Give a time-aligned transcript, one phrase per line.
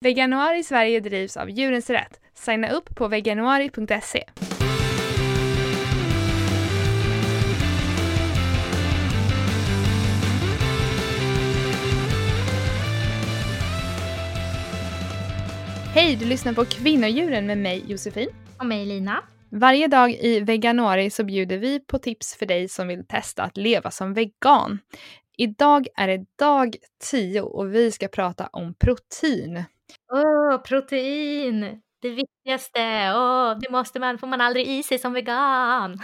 [0.00, 2.20] Veganuari Sverige drivs av Djurens Rätt.
[2.34, 4.24] Signa upp på veganuari.se.
[15.94, 18.28] Hej, du lyssnar på Kvinnodjuren med mig Josefin.
[18.58, 19.22] Och mig Lina.
[19.50, 23.56] Varje dag i Veganuari så bjuder vi på tips för dig som vill testa att
[23.56, 24.78] leva som vegan.
[25.38, 26.76] Idag är det dag
[27.10, 29.64] 10 och vi ska prata om protein.
[30.12, 31.80] Åh, protein!
[32.02, 32.80] Det viktigaste!
[33.14, 35.98] Oh, det måste man, får man aldrig i sig som vegan.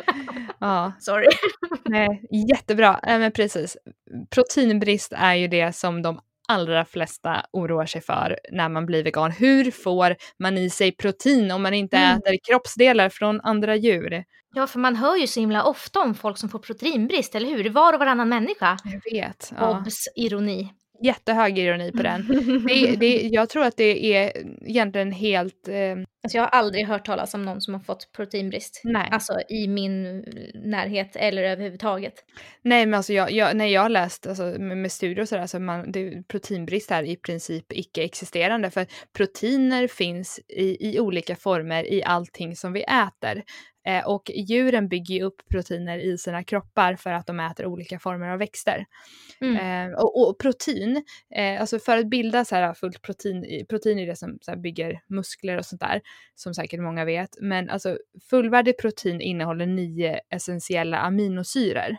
[0.58, 0.92] ja.
[1.00, 1.26] Sorry.
[1.84, 3.76] Nej, jättebra, äh, men precis.
[4.30, 9.30] Proteinbrist är ju det som de allra flesta oroar sig för när man blir vegan.
[9.30, 12.18] Hur får man i sig protein om man inte mm.
[12.18, 14.24] äter kroppsdelar från andra djur?
[14.54, 17.70] Ja, för man hör ju så himla ofta om folk som får proteinbrist, eller hur?
[17.70, 18.78] Var och varannan människa.
[18.84, 19.52] Jag vet.
[19.58, 19.78] Ja.
[19.78, 20.08] Obs!
[20.16, 20.72] Ironi.
[21.02, 22.26] Jättehög ironi på den.
[22.68, 24.32] Det, det, jag tror att det är
[24.64, 25.68] egentligen helt...
[25.68, 25.96] Eh...
[26.22, 28.80] Alltså jag har aldrig hört talas om någon som har fått proteinbrist.
[28.84, 29.08] Nej.
[29.12, 30.24] Alltså i min
[30.54, 32.14] närhet eller överhuvudtaget.
[32.62, 35.46] Nej men alltså jag, jag, när jag har läst alltså, med, med studier och sådär
[35.46, 38.86] så man, det, proteinbrist är i princip icke-existerande för
[39.16, 43.42] proteiner finns i, i olika former i allting som vi äter.
[43.86, 47.98] Eh, och djuren bygger ju upp proteiner i sina kroppar för att de äter olika
[47.98, 48.86] former av växter.
[49.40, 49.90] Mm.
[49.90, 54.06] Eh, och, och, protein, eh, alltså för att bilda så här fullt protein, protein är
[54.06, 56.00] det som så bygger muskler och sånt där,
[56.34, 57.30] som säkert många vet.
[57.40, 57.98] Men alltså
[58.30, 61.96] fullvärdig protein innehåller nio essentiella aminosyror.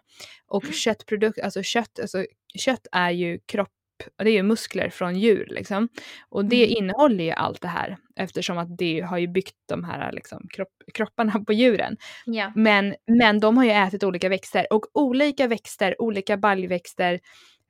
[0.48, 0.74] Och mm.
[0.74, 2.26] köttprodukt, alltså kött, alltså
[2.58, 3.77] kött är ju kropp
[4.17, 5.90] och det är ju muskler från djur liksom.
[6.30, 6.78] Och det mm.
[6.78, 10.73] innehåller ju allt det här eftersom att det har ju byggt de här liksom, kropp,
[10.94, 11.98] kropparna på djuren.
[12.25, 12.52] Ja.
[12.56, 17.20] Men, men de har ju ätit olika växter och olika växter, olika baljväxter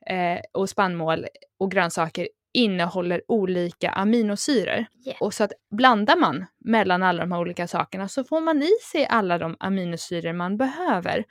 [0.10, 1.26] eh, och spannmål
[1.60, 4.86] och grönsaker innehåller olika aminosyror.
[5.06, 5.22] Yeah.
[5.22, 8.72] Och så att blandar man mellan alla de här olika sakerna så får man i
[8.92, 11.24] sig alla de aminosyror man behöver.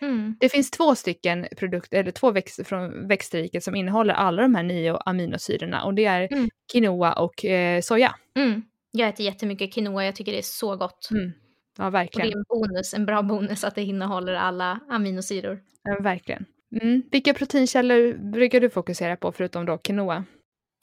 [0.00, 0.36] Mm.
[0.40, 4.62] Det finns två stycken produkter, eller två växter från växtriket som innehåller alla de här
[4.62, 6.48] nio aminosyrorna och det är mm.
[6.72, 8.14] quinoa och eh, soja.
[8.36, 8.62] Mm.
[8.90, 11.08] Jag äter jättemycket quinoa, jag tycker det är så gott.
[11.10, 11.32] Mm.
[11.78, 12.28] Ja, verkligen.
[12.28, 15.60] Och det är en bonus, en bra bonus att det innehåller alla aminosyror.
[15.82, 16.44] Ja, verkligen.
[16.82, 17.02] Mm.
[17.10, 20.24] Vilka proteinkällor brukar du fokusera på förutom då quinoa?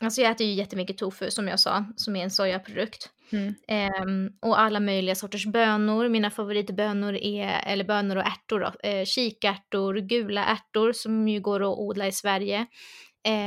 [0.01, 3.09] Alltså jag äter ju jättemycket tofu som jag sa, som är en sojaprodukt.
[3.31, 3.55] Mm.
[4.03, 6.09] Um, och alla möjliga sorters bönor.
[6.09, 11.59] Mina favoritbönor är, eller bönor och ärtor då, eh, kikärtor, gula ärtor som ju går
[11.59, 12.65] att odla i Sverige.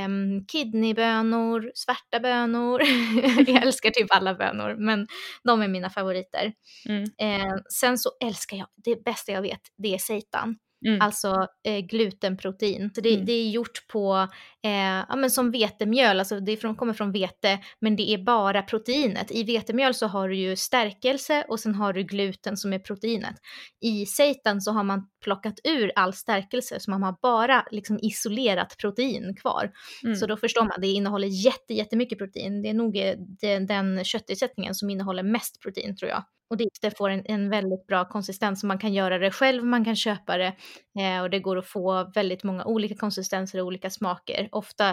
[0.07, 2.83] Um, kidneybönor, svarta bönor.
[3.47, 5.07] jag älskar typ alla bönor, men
[5.45, 6.53] de är mina favoriter.
[6.89, 7.03] Mm.
[7.03, 10.57] Uh, sen så älskar jag, det bästa jag vet, det är seitan.
[10.87, 11.01] Mm.
[11.01, 12.91] Alltså eh, glutenprotein.
[12.95, 13.27] Så det, mm.
[13.27, 14.29] det, är gjort på,
[14.65, 18.63] eh, ja men som vetemjöl, alltså det från, kommer från vete, men det är bara
[18.63, 19.31] proteinet.
[19.31, 23.35] I vetemjöl så har du ju stärkelse och sen har du gluten som är proteinet.
[23.81, 28.77] I seitan så har man plockat ur all stärkelse så man har bara liksom isolerat
[28.79, 29.71] protein kvar.
[30.05, 30.17] Mm.
[30.17, 32.63] Så då förstår man, det innehåller jätte, jättemycket protein.
[32.63, 36.25] Det är nog eh, den, den köttersättningen som innehåller mest protein tror jag.
[36.51, 38.65] Och det får en, en väldigt bra konsistens.
[38.65, 40.57] Man kan göra det själv, man kan köpa det
[41.01, 44.49] eh, och det går att få väldigt många olika konsistenser och olika smaker.
[44.53, 44.91] Ofta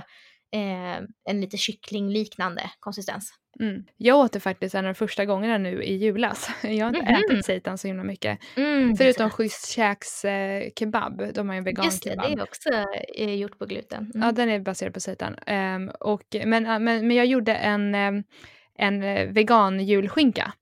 [0.54, 0.98] eh,
[1.30, 3.34] en lite kycklingliknande konsistens.
[3.60, 3.84] Mm.
[3.98, 6.50] Jag åt det faktiskt en av de första gångerna nu i julas.
[6.64, 7.34] Jag har inte mm -hmm.
[7.34, 8.40] ätit seitan så himla mycket.
[8.56, 12.26] Mm, Förutom Schysst Käks eh, kebab, de har ju en vegan Just det, kebab.
[12.26, 12.70] det är också
[13.16, 14.12] eh, gjort på gluten.
[14.14, 15.36] Ja, den är baserad på seitan.
[15.48, 18.24] Um, och, men, men, men jag gjorde en, um,
[18.78, 20.54] en eh, vegan julskinka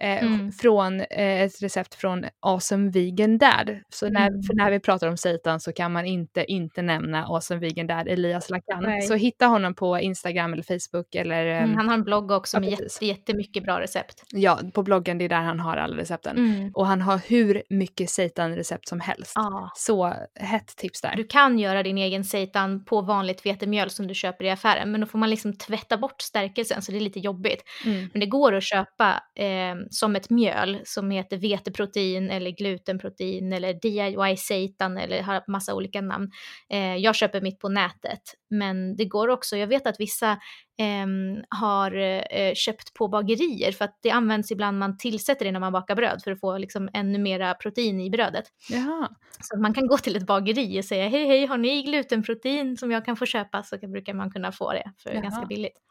[0.00, 0.52] Eh, mm.
[0.52, 3.78] från eh, ett recept från Awesome Vegan Dad.
[3.88, 4.40] Så när, mm.
[4.52, 8.50] när vi pratar om seitan så kan man inte inte nämna Awesome Vegan Dad Elias
[8.50, 9.02] Lakan.
[9.02, 11.46] Så hitta honom på Instagram eller Facebook eller...
[11.46, 14.22] Mm, han har en blogg också med jätte, jättemycket bra recept.
[14.30, 16.36] Ja, på bloggen det är där han har alla recepten.
[16.36, 16.70] Mm.
[16.74, 19.32] Och han har hur mycket seitan-recept som helst.
[19.36, 19.70] Ah.
[19.74, 21.16] Så hett tips där.
[21.16, 25.00] Du kan göra din egen seitan på vanligt vetemjöl som du köper i affären men
[25.00, 27.62] då får man liksom tvätta bort stärkelsen så det är lite jobbigt.
[27.86, 28.08] Mm.
[28.12, 33.74] Men det går att köpa eh, som ett mjöl som heter veteprotein eller glutenprotein eller
[33.74, 36.30] DIY seitan eller har massa olika namn.
[36.70, 40.30] Eh, jag köper mitt på nätet, men det går också, jag vet att vissa
[40.78, 41.06] eh,
[41.48, 45.72] har eh, köpt på bagerier för att det används ibland, man tillsätter det när man
[45.72, 48.44] bakar bröd för att få liksom ännu mera protein i brödet.
[48.70, 49.08] Jaha.
[49.40, 52.90] Så man kan gå till ett bageri och säga hej hej, har ni glutenprotein som
[52.90, 55.22] jag kan få köpa så brukar man kunna få det för Jaha.
[55.22, 55.87] ganska billigt.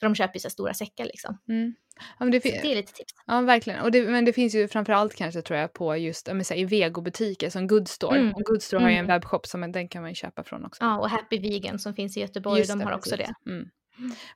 [0.00, 1.38] För de köper ju så stora säckar liksom.
[1.48, 1.74] Mm.
[2.18, 3.14] Ja, det, det, är lite tips.
[3.26, 3.80] Ja, verkligen.
[3.80, 7.50] Och det, men det finns ju framförallt kanske tror jag på just här, i vegobutiker
[7.50, 8.18] som Goodstore.
[8.18, 8.34] Mm.
[8.34, 8.84] Och Goodstore mm.
[8.84, 9.14] har ju en mm.
[9.14, 10.84] webbshop som den kan man köpa från också.
[10.84, 13.12] Ja, och Happy Vegan som finns i Göteborg, just de det, har precis.
[13.12, 13.50] också det.
[13.50, 13.70] Mm.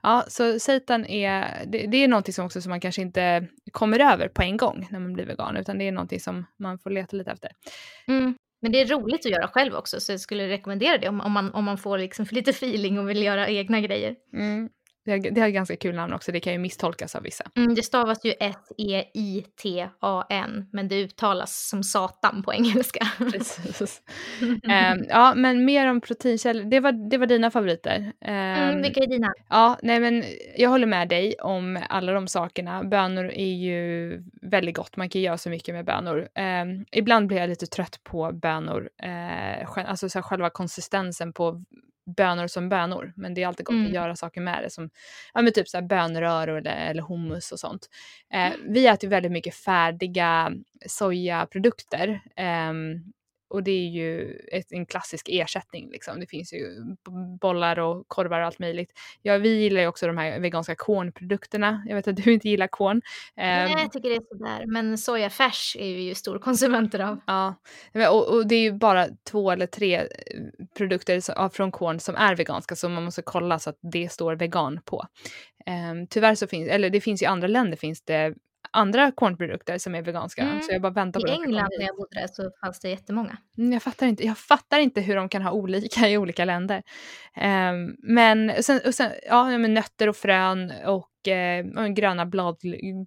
[0.02, 4.12] Ja, så seitan är, det, det är någonting som också som man kanske inte kommer
[4.12, 6.90] över på en gång när man blir vegan, utan det är någonting som man får
[6.90, 7.50] leta lite efter.
[8.08, 8.34] Mm.
[8.62, 11.32] Men det är roligt att göra själv också, så jag skulle rekommendera det om, om,
[11.32, 14.14] man, om man får liksom lite feeling och vill göra egna grejer.
[14.32, 14.68] Mm.
[15.04, 17.44] Det har, det har ganska kul namn också, det kan ju misstolkas av vissa.
[17.56, 19.06] Mm, det stavas ju S-E-I-T-A-N,
[20.72, 23.06] men det uttalas som satan på engelska.
[23.18, 24.02] Precis.
[24.40, 24.60] um,
[25.08, 28.12] ja, men mer om proteinkällor, det var, det var dina favoriter.
[28.20, 29.34] Um, mm, vilka är dina?
[29.48, 30.24] Ja, nej men
[30.56, 32.84] jag håller med dig om alla de sakerna.
[32.84, 36.28] Bönor är ju väldigt gott, man kan göra så mycket med bönor.
[36.62, 41.64] Um, ibland blir jag lite trött på bönor, uh, alltså så själva konsistensen på
[42.06, 43.86] bönor som bönor, men det är alltid gott mm.
[43.86, 44.90] att göra saker med det som
[45.34, 47.88] ja, men typ så här bönröror eller, eller hummus och sånt.
[48.32, 48.72] Eh, mm.
[48.72, 50.52] vi äter väldigt mycket färdiga
[50.86, 52.72] sojaprodukter eh,
[53.48, 55.90] och det är ju ett, en klassisk ersättning.
[55.90, 56.20] Liksom.
[56.20, 56.70] Det finns ju
[57.40, 58.92] bollar och korvar och allt möjligt.
[59.22, 61.84] Ja, vi gillar ju också de här veganska kornprodukterna.
[61.88, 63.02] Jag vet att du inte gillar korn.
[63.36, 64.66] Nej, jag tycker det är sådär.
[64.66, 67.20] Men sojafärs är vi ju storkonsumenter av.
[67.26, 67.54] Ja,
[68.10, 70.06] och, och, det är ju bara två eller tre eh,
[70.76, 74.80] produkter från korn som är veganska, så man måste kolla så att det står vegan
[74.84, 75.06] på.
[75.90, 78.34] Um, tyvärr så finns, eller det finns i andra länder finns det
[78.74, 80.42] andra kornprodukter som är veganska.
[80.42, 80.62] Mm.
[80.62, 83.36] Så jag bara väntar på I England när jag bodde där så fanns det jättemånga.
[83.58, 86.82] Mm, jag, fattar inte, jag fattar inte hur de kan ha olika i olika länder.
[87.36, 92.56] Um, men sen, och sen ja, men nötter och frön och eh, gröna blad,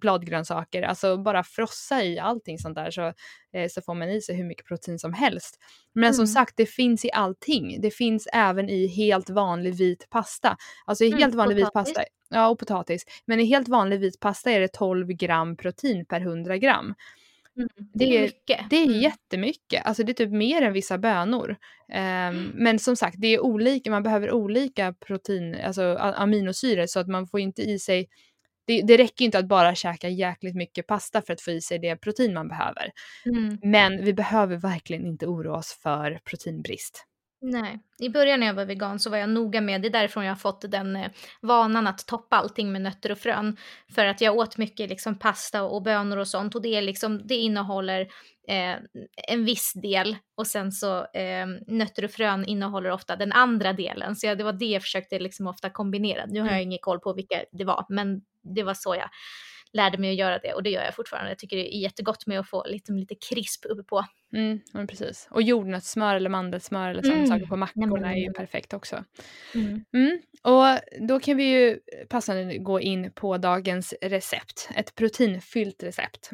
[0.00, 3.06] bladgrönsaker, alltså bara frossa i allting sånt där så,
[3.52, 5.58] eh, så får man i sig hur mycket protein som helst.
[5.94, 6.14] Men mm.
[6.14, 7.80] som sagt, det finns i allting.
[7.80, 10.56] Det finns även i helt vanlig vit pasta.
[10.86, 14.20] Alltså i mm, helt vanlig vit pasta, ja och potatis, men i helt vanlig vit
[14.20, 16.94] pasta är det 12 gram protein per 100 gram.
[17.56, 18.70] Mm, det, är mycket.
[18.70, 19.00] Det är mm.
[19.00, 19.86] jättemycket.
[19.86, 21.50] Alltså det är typ mer än vissa bönor.
[21.88, 22.50] Um, mm.
[22.54, 27.26] Men som sagt, det är olika, man behöver olika protein, alltså aminosyror så att man
[27.26, 28.08] får inte i sig
[28.68, 31.78] det, det räcker inte att bara käka jäkligt mycket pasta för att få i sig
[31.78, 32.90] det protein man behöver.
[33.26, 33.58] Mm.
[33.62, 37.04] Men vi behöver verkligen inte oroa oss för proteinbrist.
[37.40, 40.24] Nej, i början när jag var vegan så var jag noga med, det är därifrån
[40.24, 43.56] jag har fått den eh, vanan att toppa allting med nötter och frön.
[43.94, 47.26] För att jag åt mycket liksom pasta och bönor och sånt och det, är liksom,
[47.26, 48.00] det innehåller
[48.48, 48.76] eh,
[49.28, 54.16] en viss del och sen så eh, nötter och frön innehåller ofta den andra delen.
[54.16, 56.26] Så jag, det var det jag försökte liksom ofta kombinera.
[56.26, 56.68] Nu har jag mm.
[56.68, 59.08] ingen koll på vilka det var, men det var så jag
[59.72, 61.30] lärde mig att göra det och det gör jag fortfarande.
[61.30, 64.04] Jag tycker det är jättegott med att få lite, lite krisp uppe på.
[64.32, 65.28] Mm, ja, precis.
[65.30, 67.28] Och jordnötssmör eller mandelsmör eller sådana mm.
[67.28, 69.04] saker på mackorna är ju perfekt också.
[69.54, 69.84] Mm.
[69.94, 70.18] Mm.
[70.42, 70.78] Och
[71.08, 71.78] då kan vi ju
[72.08, 74.70] passande gå in på dagens recept.
[74.74, 76.30] Ett proteinfyllt recept.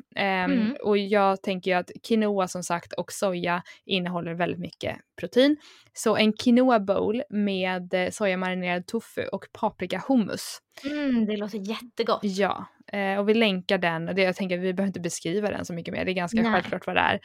[0.47, 5.57] Um, och jag tänker ju att quinoa som sagt och soja innehåller väldigt mycket protein.
[5.93, 10.59] Så en quinoa bowl med sojamarinerad tofu och paprika hummus.
[10.85, 12.21] Mm, det låter jättegott.
[12.23, 15.51] Ja, Eh, och vi länkar den, och det, jag tänker att vi behöver inte beskriva
[15.51, 16.53] den så mycket mer, det är ganska Nej.
[16.53, 17.21] självklart vad det är.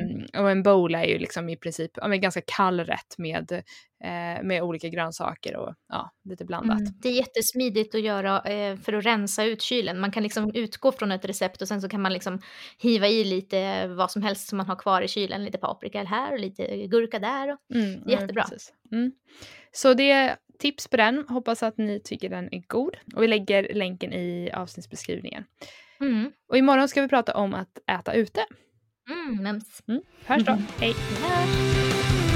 [0.00, 0.44] Mm.
[0.44, 3.52] Och en bowl är ju liksom i princip ja, en ganska kall rätt med,
[4.04, 6.80] eh, med olika grönsaker och ja, lite blandat.
[6.80, 6.92] Mm.
[7.02, 10.00] Det är jättesmidigt att göra eh, för att rensa ut kylen.
[10.00, 12.40] Man kan liksom utgå från ett recept och sen så kan man liksom
[12.78, 16.32] hiva i lite vad som helst som man har kvar i kylen, lite paprika här
[16.32, 17.52] och lite gurka där.
[17.52, 18.44] Och, mm, det är jättebra.
[18.90, 19.10] Ja,
[19.72, 21.24] så det tips på den.
[21.28, 22.96] Hoppas att ni tycker den är god.
[23.14, 25.44] Och vi lägger länken i avsnittsbeskrivningen.
[26.00, 26.32] Mm.
[26.48, 28.40] Och imorgon ska vi prata om att äta ute.
[29.08, 29.82] Mm, mums.
[29.88, 30.00] Mm.
[30.26, 30.58] Hörs då.
[30.80, 30.94] Hej.
[31.22, 32.27] Ja.